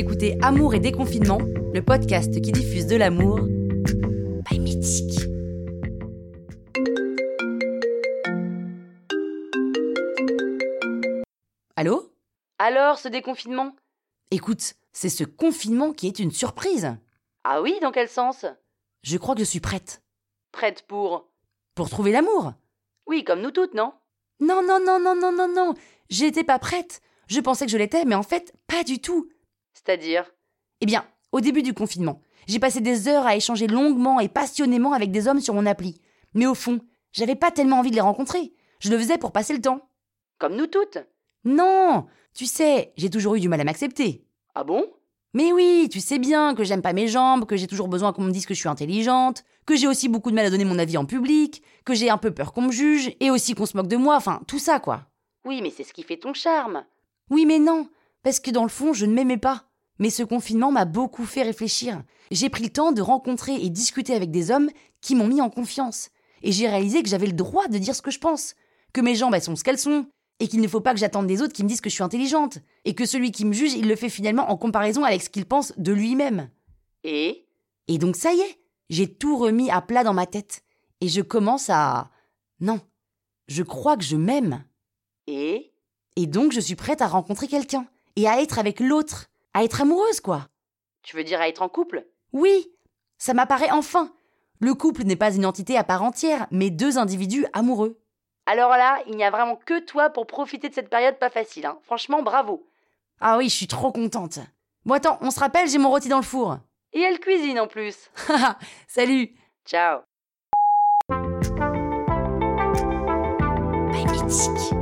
écoutez 0.00 0.38
Amour 0.40 0.74
et 0.74 0.80
déconfinement, 0.80 1.36
le 1.74 1.82
podcast 1.82 2.32
qui 2.40 2.52
diffuse 2.52 2.86
de 2.86 2.96
l'amour 2.96 3.38
by 4.48 4.58
Mythique. 4.58 5.20
Allô? 11.76 12.10
Alors, 12.58 12.98
ce 12.98 13.08
déconfinement? 13.08 13.76
Écoute, 14.30 14.72
c'est 14.94 15.10
ce 15.10 15.24
confinement 15.24 15.92
qui 15.92 16.06
est 16.06 16.18
une 16.18 16.30
surprise. 16.30 16.96
Ah 17.44 17.60
oui, 17.60 17.74
dans 17.82 17.92
quel 17.92 18.08
sens? 18.08 18.46
Je 19.02 19.18
crois 19.18 19.34
que 19.34 19.40
je 19.40 19.44
suis 19.44 19.60
prête. 19.60 20.02
Prête 20.50 20.86
pour? 20.88 21.28
Pour 21.74 21.90
trouver 21.90 22.12
l'amour. 22.12 22.54
Oui, 23.06 23.22
comme 23.22 23.42
nous 23.42 23.50
toutes, 23.50 23.74
non? 23.74 23.92
Non, 24.40 24.62
non, 24.66 24.80
non, 24.82 24.98
non, 24.98 25.14
non, 25.14 25.30
non, 25.30 25.48
non. 25.54 25.74
J'étais 26.08 26.44
pas 26.44 26.58
prête. 26.58 27.02
Je 27.26 27.40
pensais 27.40 27.66
que 27.66 27.72
je 27.72 27.76
l'étais, 27.76 28.06
mais 28.06 28.14
en 28.14 28.22
fait, 28.22 28.54
pas 28.66 28.82
du 28.82 28.98
tout. 28.98 29.28
C'est-à-dire? 29.72 30.30
Eh 30.80 30.86
bien, 30.86 31.04
au 31.32 31.40
début 31.40 31.62
du 31.62 31.74
confinement, 31.74 32.22
j'ai 32.46 32.58
passé 32.58 32.80
des 32.80 33.08
heures 33.08 33.26
à 33.26 33.36
échanger 33.36 33.66
longuement 33.66 34.20
et 34.20 34.28
passionnément 34.28 34.92
avec 34.92 35.10
des 35.10 35.28
hommes 35.28 35.40
sur 35.40 35.54
mon 35.54 35.66
appli. 35.66 36.00
Mais 36.34 36.46
au 36.46 36.54
fond, 36.54 36.80
j'avais 37.12 37.36
pas 37.36 37.50
tellement 37.50 37.78
envie 37.78 37.90
de 37.90 37.96
les 37.96 38.00
rencontrer. 38.00 38.52
Je 38.80 38.90
le 38.90 38.98
faisais 38.98 39.18
pour 39.18 39.32
passer 39.32 39.52
le 39.52 39.60
temps. 39.60 39.88
Comme 40.38 40.56
nous 40.56 40.66
toutes? 40.66 40.98
Non 41.44 42.06
Tu 42.34 42.46
sais, 42.46 42.92
j'ai 42.96 43.10
toujours 43.10 43.34
eu 43.34 43.40
du 43.40 43.48
mal 43.48 43.60
à 43.60 43.64
m'accepter. 43.64 44.24
Ah 44.54 44.64
bon? 44.64 44.84
Mais 45.32 45.52
oui, 45.52 45.88
tu 45.90 46.00
sais 46.00 46.18
bien 46.18 46.54
que 46.54 46.64
j'aime 46.64 46.82
pas 46.82 46.92
mes 46.92 47.06
jambes, 47.06 47.44
que 47.46 47.56
j'ai 47.56 47.68
toujours 47.68 47.88
besoin 47.88 48.12
qu'on 48.12 48.22
me 48.22 48.32
dise 48.32 48.46
que 48.46 48.54
je 48.54 48.58
suis 48.58 48.68
intelligente, 48.68 49.44
que 49.64 49.76
j'ai 49.76 49.86
aussi 49.86 50.08
beaucoup 50.08 50.30
de 50.30 50.34
mal 50.34 50.46
à 50.46 50.50
donner 50.50 50.64
mon 50.64 50.78
avis 50.78 50.96
en 50.96 51.04
public, 51.04 51.62
que 51.84 51.94
j'ai 51.94 52.10
un 52.10 52.18
peu 52.18 52.32
peur 52.32 52.52
qu'on 52.52 52.62
me 52.62 52.72
juge, 52.72 53.14
et 53.20 53.30
aussi 53.30 53.54
qu'on 53.54 53.66
se 53.66 53.76
moque 53.76 53.86
de 53.86 53.96
moi, 53.96 54.16
enfin, 54.16 54.40
tout 54.48 54.58
ça, 54.58 54.80
quoi. 54.80 55.06
Oui, 55.44 55.60
mais 55.62 55.70
c'est 55.70 55.84
ce 55.84 55.92
qui 55.92 56.02
fait 56.02 56.16
ton 56.16 56.34
charme. 56.34 56.84
Oui, 57.30 57.46
mais 57.46 57.60
non, 57.60 57.88
parce 58.22 58.40
que 58.40 58.50
dans 58.50 58.62
le 58.62 58.68
fond, 58.68 58.92
je 58.92 59.06
ne 59.06 59.14
m'aimais 59.14 59.38
pas. 59.38 59.66
Mais 59.98 60.10
ce 60.10 60.22
confinement 60.22 60.72
m'a 60.72 60.86
beaucoup 60.86 61.26
fait 61.26 61.42
réfléchir. 61.42 62.02
J'ai 62.30 62.48
pris 62.48 62.64
le 62.64 62.70
temps 62.70 62.92
de 62.92 63.02
rencontrer 63.02 63.54
et 63.56 63.68
discuter 63.68 64.14
avec 64.14 64.30
des 64.30 64.50
hommes 64.50 64.70
qui 65.00 65.14
m'ont 65.14 65.26
mis 65.26 65.42
en 65.42 65.50
confiance. 65.50 66.10
Et 66.42 66.52
j'ai 66.52 66.68
réalisé 66.68 67.02
que 67.02 67.08
j'avais 67.08 67.26
le 67.26 67.34
droit 67.34 67.68
de 67.68 67.78
dire 67.78 67.94
ce 67.94 68.02
que 68.02 68.10
je 68.10 68.18
pense, 68.18 68.54
que 68.92 69.00
mes 69.00 69.14
jambes 69.14 69.34
elles 69.34 69.42
sont 69.42 69.56
ce 69.56 69.64
qu'elles 69.64 69.78
sont, 69.78 70.06
et 70.38 70.48
qu'il 70.48 70.62
ne 70.62 70.68
faut 70.68 70.80
pas 70.80 70.94
que 70.94 71.00
j'attende 71.00 71.26
des 71.26 71.42
autres 71.42 71.52
qui 71.52 71.62
me 71.62 71.68
disent 71.68 71.82
que 71.82 71.90
je 71.90 71.94
suis 71.94 72.02
intelligente, 72.02 72.58
et 72.86 72.94
que 72.94 73.04
celui 73.04 73.30
qui 73.30 73.44
me 73.44 73.52
juge, 73.52 73.74
il 73.74 73.88
le 73.88 73.96
fait 73.96 74.08
finalement 74.08 74.50
en 74.50 74.56
comparaison 74.56 75.04
avec 75.04 75.22
ce 75.22 75.28
qu'il 75.28 75.44
pense 75.44 75.74
de 75.76 75.92
lui-même. 75.92 76.48
Et? 77.04 77.46
Et 77.88 77.98
donc 77.98 78.16
ça 78.16 78.32
y 78.32 78.40
est, 78.40 78.58
j'ai 78.88 79.12
tout 79.12 79.36
remis 79.36 79.70
à 79.70 79.82
plat 79.82 80.02
dans 80.02 80.14
ma 80.14 80.26
tête, 80.26 80.62
et 81.02 81.08
je 81.08 81.20
commence 81.20 81.68
à... 81.68 82.10
Non, 82.58 82.80
je 83.48 83.62
crois 83.62 83.98
que 83.98 84.04
je 84.04 84.16
m'aime. 84.16 84.64
Et? 85.26 85.74
Et 86.16 86.26
donc 86.26 86.52
je 86.52 86.60
suis 86.60 86.74
prête 86.74 87.02
à 87.02 87.06
rencontrer 87.06 87.46
quelqu'un, 87.46 87.86
et 88.16 88.28
à 88.28 88.40
être 88.40 88.58
avec 88.58 88.80
l'autre, 88.80 89.26
à 89.54 89.64
être 89.64 89.80
amoureuse, 89.80 90.20
quoi. 90.20 90.48
Tu 91.02 91.16
veux 91.16 91.24
dire 91.24 91.40
à 91.40 91.48
être 91.48 91.62
en 91.62 91.68
couple? 91.68 92.06
Oui, 92.32 92.70
ça 93.18 93.34
m'apparaît 93.34 93.70
enfin. 93.70 94.12
Le 94.60 94.74
couple 94.74 95.04
n'est 95.04 95.16
pas 95.16 95.34
une 95.34 95.46
entité 95.46 95.76
à 95.76 95.84
part 95.84 96.02
entière, 96.02 96.46
mais 96.50 96.70
deux 96.70 96.98
individus 96.98 97.46
amoureux. 97.52 97.98
Alors 98.46 98.70
là, 98.70 98.98
il 99.06 99.16
n'y 99.16 99.24
a 99.24 99.30
vraiment 99.30 99.56
que 99.56 99.78
toi 99.80 100.10
pour 100.10 100.26
profiter 100.26 100.68
de 100.68 100.74
cette 100.74 100.90
période 100.90 101.18
pas 101.18 101.30
facile, 101.30 101.66
hein. 101.66 101.78
Franchement, 101.82 102.22
bravo. 102.22 102.66
Ah 103.20 103.38
oui, 103.38 103.48
je 103.48 103.54
suis 103.54 103.66
trop 103.66 103.92
contente. 103.92 104.38
Bon 104.84 104.94
attends, 104.94 105.18
on 105.20 105.30
se 105.30 105.40
rappelle, 105.40 105.68
j'ai 105.68 105.78
mon 105.78 105.90
rôti 105.90 106.08
dans 106.08 106.16
le 106.18 106.24
four. 106.24 106.58
Et 106.92 107.00
elle 107.00 107.20
cuisine 107.20 107.60
en 107.60 107.66
plus. 107.66 108.10
Salut 108.88 109.34
Ciao. 109.66 110.00
Mythique 113.92 114.79